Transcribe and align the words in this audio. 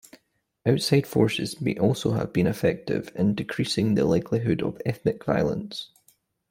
Outside 0.65 1.05
forces 1.05 1.61
may 1.61 1.75
also 1.77 2.25
be 2.25 2.41
effective 2.41 3.11
in 3.13 3.35
decreasing 3.35 3.93
the 3.93 4.03
likelihood 4.03 4.63
of 4.63 4.81
ethnic 4.83 5.23
violence. 5.25 5.91